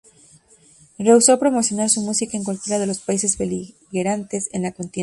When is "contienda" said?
4.71-4.99